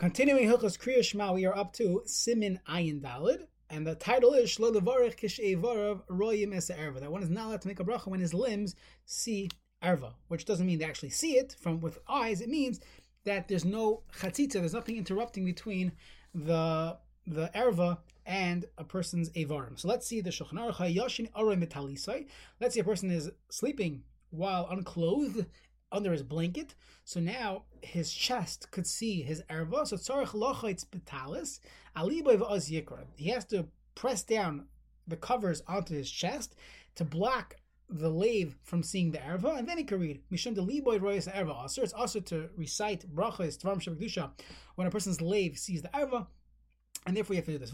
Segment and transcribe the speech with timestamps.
[0.00, 4.48] Continuing Hilchas Kriya Shema, we are up to Simin Ayin Dalid, and the title is
[4.48, 7.00] Shlo Levarich Kish'evarav Royim Es Erva.
[7.00, 9.50] That one is not allowed to make a bracha when his limbs see
[9.84, 12.40] erva, which doesn't mean they actually see it from with eyes.
[12.40, 12.80] It means
[13.26, 15.92] that there's no chatzitza, there's nothing interrupting between
[16.34, 16.96] the
[17.26, 19.78] the erva and a person's avarim.
[19.78, 22.26] So let's see the Shulchan Aruch Yashin Aray Metalisai.
[22.58, 25.44] Let's see a person is sleeping while unclothed
[25.92, 26.74] under his blanket.
[27.04, 29.86] So now his chest could see his erva.
[29.86, 31.60] So tzarich lochaitz betalis
[31.96, 33.04] aliboy v'oz yikra.
[33.16, 34.66] He has to press down
[35.06, 36.54] the covers onto his chest
[36.94, 37.56] to block
[37.88, 41.28] the lave from seeing the erva, and then he can read mishum de liboy royas
[41.32, 41.82] erva aser.
[41.82, 44.30] It's also to recite brachas tvarim shabakdusha
[44.76, 46.26] when a person's lave sees the erva.
[47.06, 47.72] And therefore, you have to do this.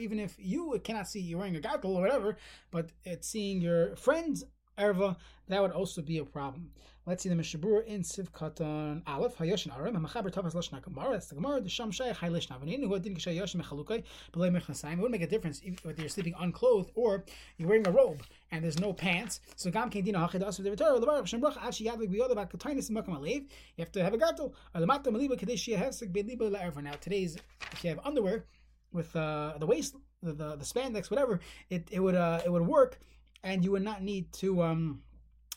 [0.00, 2.36] Even if you cannot see you're wearing a gartel or whatever,
[2.70, 4.44] but it's seeing your friend's
[4.78, 5.16] erva,
[5.48, 6.70] that would also be a problem.
[7.06, 11.36] Let's see the Mishabur in Sivkatan Aleph, Hayoshin Aram, Hamachaber Tavas Lashna Gemara, that's the
[11.36, 14.94] Gemara, the Sham Shai, Hai Lishna Vanin, who didn't Gishay Yoshim Mechalukai, Belay Mechasayim.
[14.94, 17.24] It wouldn't make a difference whether you're sleeping unclothed or
[17.58, 19.40] you're wearing a robe and there's no pants.
[19.54, 22.50] So Gam Ken Dina Hachid Asu Devitar, the Baruch Shem Brach, Ashi Yadlik Biyod about
[22.50, 23.44] Katainis Makam Alev,
[23.76, 26.82] you have to have a gartel, or the Matam Aliba Kadeshi Hefsik Beliba La'erva.
[26.82, 27.36] Now, today's,
[27.70, 28.46] if you have underwear
[28.90, 31.38] with uh, the waist, the, the, the spandex, whatever,
[31.70, 32.98] it, it would uh, it would work
[33.46, 35.00] and you would not need to um,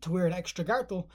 [0.00, 1.10] to wear an extra gartel,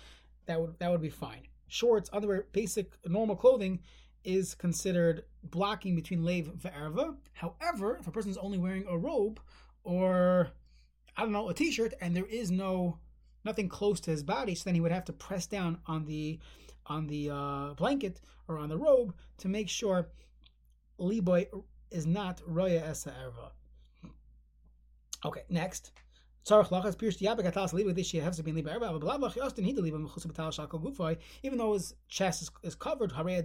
[0.45, 1.47] that would that would be fine.
[1.67, 3.79] Shorts, underwear, basic normal clothing
[4.23, 7.15] is considered blocking between lave and erva.
[7.33, 9.39] However, if a person is only wearing a robe
[9.83, 10.49] or
[11.15, 12.99] I don't know a t-shirt and there is no
[13.45, 16.39] nothing close to his body, so then he would have to press down on the
[16.85, 20.09] on the uh, blanket or on the robe to make sure
[20.99, 21.47] liboy
[21.91, 23.51] is not roya esa erva.
[25.25, 25.91] Okay, next.
[31.43, 33.39] Even though his chest is, is covered, they're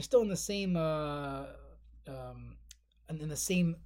[0.00, 1.44] still in the same uh,
[2.08, 2.56] um,
[3.08, 3.76] in the same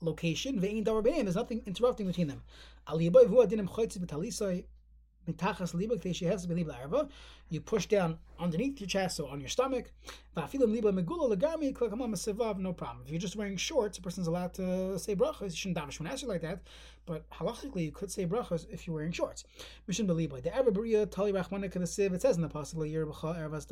[0.00, 0.60] location.
[0.60, 2.42] There's nothing interrupting between them.
[7.50, 9.92] You push down underneath your chest, so on your stomach.
[10.34, 10.42] No
[12.72, 13.04] problem.
[13.04, 15.50] If you're just wearing shorts, a person's allowed to say brachas.
[15.50, 16.62] You shouldn't davish when asked like that,
[17.06, 19.44] but halachically you could say brachas if you're wearing shorts.
[19.86, 20.50] The.
[22.14, 23.66] It says in the possible year Ervas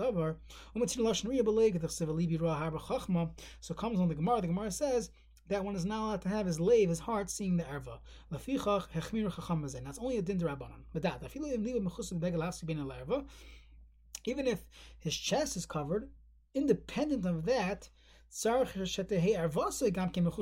[3.60, 4.40] So comes on the Gemara.
[4.40, 5.10] The Gemara says
[5.50, 7.98] that one is not allowed to have his lave, his heart, seeing the erva.
[8.32, 10.84] Lafichach hechmir chacham That's only a din rabbanon.
[10.92, 11.22] But that
[14.24, 14.64] even if
[14.98, 16.08] his chest is covered,
[16.54, 17.90] independent of that,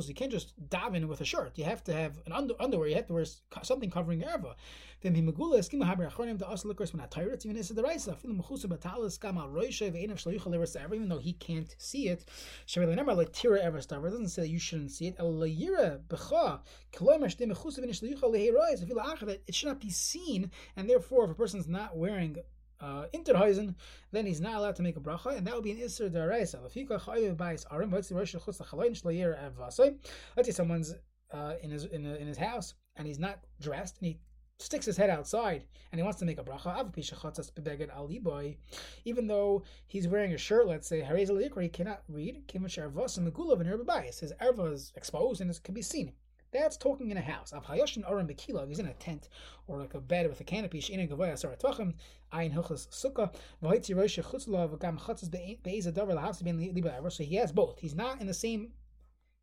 [0.08, 1.56] you can't just daven with a shirt.
[1.56, 2.88] You have to have an under, underwear.
[2.88, 3.24] You have to wear
[3.62, 4.54] something covering your erva.
[5.00, 5.38] Then he when
[7.08, 7.82] atayrit even the
[10.94, 12.26] even though he can't see it.
[12.76, 15.16] Like tira doesn't say that you shouldn't see it.
[19.46, 22.36] It should not be seen, and therefore if a person's not wearing
[22.80, 23.06] uh,
[24.12, 26.62] then he's not allowed to make a bracha, and that would be an isser deraisa.
[30.36, 30.94] Let's say someone's
[31.30, 34.18] uh, in his in, in his house and he's not dressed and he
[34.58, 36.90] sticks his head outside and he wants to make a bracha.
[39.04, 42.42] Even though he's wearing a shirt, let's say he cannot read.
[42.52, 46.12] His erva is exposed and it can be seen.
[46.52, 47.52] That's talking in a house.
[47.52, 49.28] Av hayoshin aram bekila, he's in a tent
[49.66, 51.94] or like a bed with a canopy, she'ina gavoya asar tvachim,
[52.32, 53.30] ayin hilchas sukkah,
[53.62, 57.10] v'hoitzi roisha chutzla, v'gam chatzas be'ez adavar lahavs ben ever.
[57.10, 57.78] So he has both.
[57.80, 58.72] He's not in the same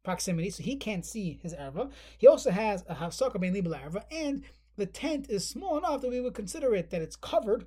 [0.04, 1.92] proximity, so he can't see his erva.
[2.18, 4.44] He also has a hafsaka ben liba erva, and
[4.78, 7.66] the tent is small enough that we would consider it that it's covered.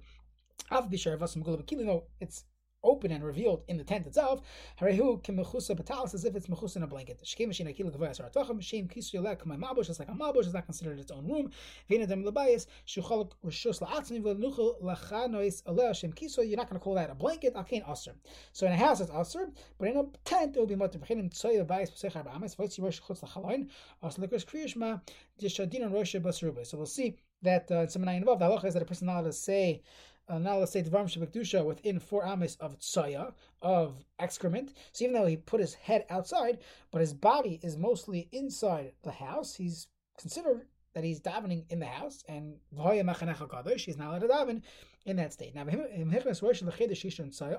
[0.70, 2.44] It's
[2.82, 4.42] open and revealed in the tent itself,
[4.80, 7.20] Harehu kimechusa batalis as if it's mechus in a blanket.
[7.24, 10.46] Shkem machine akil gavaya sar tvachim shem kisu yolek my mabush is like a mabush
[10.46, 11.50] is not considered its own room.
[11.90, 16.48] Venadem lebayis shuchalak rishus la'atzmi v'nuchel lachanois aleh shem kisu.
[16.48, 17.54] You're not going to call that a blanket.
[17.54, 18.14] Akein aser.
[18.52, 20.98] So in a house it's aser, but in a tent it will be mutter.
[20.98, 23.68] V'chenim tzoy lebayis b'sech arba ames v'yitzi rosh chutz lachaloin
[24.02, 25.00] as lekos kriyishma
[25.40, 25.90] dishadin
[26.22, 26.66] basruba.
[26.66, 29.06] So we'll see that uh, in some nine above the halacha is that a person
[29.06, 29.82] not allowed say
[30.28, 33.32] uh, now let's say Dvarim Shabakdusha within four amis of tsaya,
[33.62, 34.74] of excrement.
[34.92, 36.58] So even though he put his head outside,
[36.90, 39.86] but his body is mostly inside the house, he's
[40.18, 44.28] considered that he's davening in the house, and V'hoya Machanecha Kadosh, he's not allowed to
[44.28, 44.62] daven
[45.06, 45.54] in that state.
[45.54, 45.64] Now,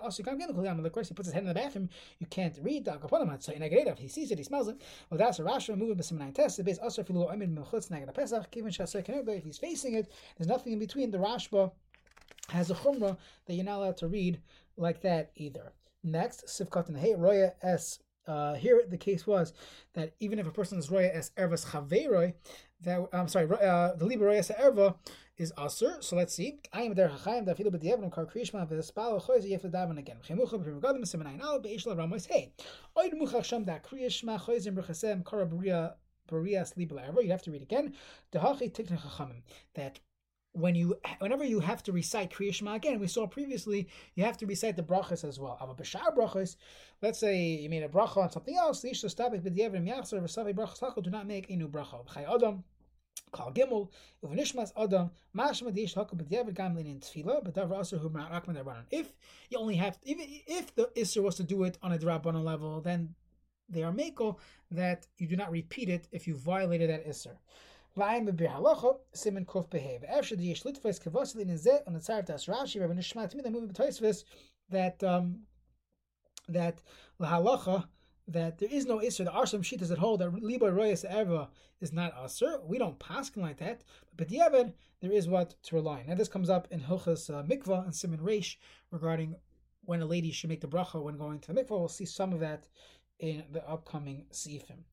[0.04, 0.24] also,
[0.92, 1.89] course, he puts his head in the bathroom,
[2.19, 4.81] you can't read the Akaponim Hatzai He sees it, he smells it.
[5.10, 6.57] Well, that's a Rashi moving B'sim 9 test.
[6.57, 7.07] The base also, if
[9.44, 11.71] he's facing it, there's nothing in between the Rashba
[12.49, 14.39] has a chumrah that you're not allowed to read
[14.77, 15.73] like that either.
[16.03, 17.99] Next, Sivkat and Hey, Roya S.
[18.27, 19.53] Uh, here the case was
[19.93, 21.31] that even if a person is Roya S.
[21.37, 22.33] Ervas Chaveroy,
[22.81, 24.51] that I'm sorry, uh, the Liber Roya S.
[24.51, 24.95] Erva
[25.37, 26.03] is Asur.
[26.03, 26.59] So let's see.
[26.71, 30.17] I am there Chaim da filu b'diavim kar kriyishma v'espal choyz yef daven again.
[30.27, 32.53] Chemucha b'regadim semenayin al beishla ramos hey.
[32.97, 35.93] Oid muchach sham choyzim b'chasem kara b'ria
[36.29, 37.93] b'ria sleep You have to read again.
[38.31, 39.99] That
[40.59, 44.38] when you whenever you have to recite Kriya Shema again, we saw previously you have
[44.38, 45.57] to recite the brachas as well.
[45.61, 46.56] Ava b'shar brachas.
[47.01, 48.83] Let's say you made a bracha on something else.
[48.83, 51.03] Lish stabik b'dievim yachzer v'savi brachas.
[51.03, 52.06] Do not make a new bracha.
[52.13, 52.63] Chai adam.
[53.33, 53.89] Kal Gimel,
[54.23, 58.85] Uvanishmas Adam, Mashma Dish Hakul B'Diavad Gamlin in Tefillah, but Davar Asur Hu Ma'akman Rabbanon.
[58.89, 59.13] If
[59.50, 60.17] you only have, if,
[60.47, 63.13] if the Isser was to do it on a Drabanon level, then
[63.69, 64.38] they are Mako
[64.71, 67.35] that you do not repeat it if you violated that Isser.
[67.97, 70.03] Vayim b'bir halacha simin kof behev.
[70.07, 73.69] After the yesh litfes kavasli nizeh on the tzar das Rashi Rabbi Nishmat Tmid moving
[73.69, 74.24] b'toisves
[74.69, 75.41] that um,
[76.47, 76.81] that
[77.19, 77.88] lahalacha
[78.27, 79.25] that there is no isser.
[79.25, 81.50] There are some shitas that hold that liba royas eva
[81.81, 82.63] is not asr.
[82.63, 83.83] We don't pass like that,
[84.15, 86.07] but the Evid, there is what to rely on.
[86.07, 88.57] Now this comes up in Hilchas uh, Mikvah and Simon Reish
[88.92, 89.35] regarding
[89.85, 91.71] when a lady should make the bracha when going to the mikvah.
[91.71, 92.68] We'll see some of that
[93.19, 94.83] in the upcoming sifim.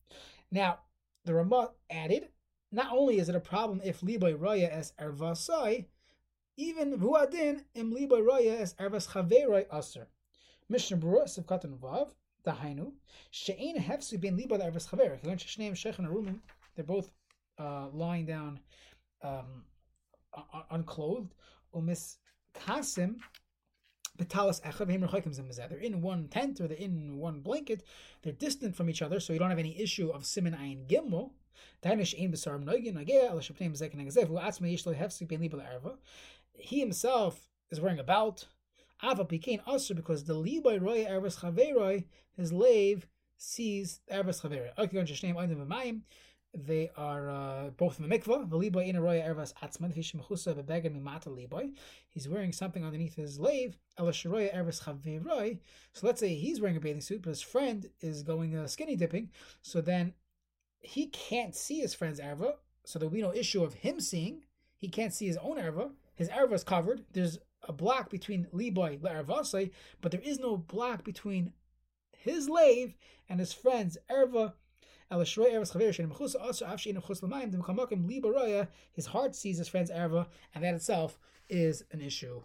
[0.51, 0.79] Now
[1.25, 2.29] the Ramah added
[2.71, 5.85] not only is it a problem if liboy raya as ervasai,
[6.57, 10.07] even vuadin im liboy raya as ervas chaverai aser.
[10.69, 12.09] Mishnah Berurah Sivkatan Vav
[12.45, 12.91] Dahainu
[13.31, 15.15] She'ein Hefsu Ben Liba Ervas Chaver.
[15.15, 16.39] If Shneim Shechem Arumim,
[16.75, 17.09] they're both
[17.57, 18.59] uh, lying down
[19.21, 19.63] um,
[20.71, 21.33] unclothed.
[21.75, 22.17] Umis
[22.53, 23.17] Kasim
[24.17, 27.83] Betalas Echav They're in one tent or they're in one blanket.
[28.23, 31.31] They're distant from each other, so you don't have any issue of Simin Ayin Gimel.
[36.59, 38.47] He himself is wearing a belt.
[39.03, 42.05] Ava became usher because the liboy roy ervas chaveroi,
[42.35, 43.07] his lave
[43.37, 46.01] sees ervas chaveroi.
[46.53, 48.49] They are uh, both in the mikvah.
[48.49, 51.71] The liboy in a roya ervas atzman vishmechusa bebeged mimata liboy.
[52.09, 53.77] He's wearing something underneath his lave.
[53.99, 55.59] Elasharoya ervas chaveroi.
[55.93, 58.95] So let's say he's wearing a bathing suit, but his friend is going uh, skinny
[58.95, 59.29] dipping.
[59.61, 60.13] So then
[60.87, 62.53] he can't see his friend's erva,
[62.85, 64.45] so there'll be no issue of him seeing.
[64.77, 65.91] He can't see his own erva.
[66.15, 67.03] His erva is covered.
[67.11, 71.51] There's a block between liboy le'ervasei, but there is no block between
[72.17, 72.95] his lave
[73.27, 74.53] and his friend's erva.
[75.09, 75.35] His
[79.05, 81.19] heart sees his friend's erva, and that itself
[81.49, 82.41] is an issue.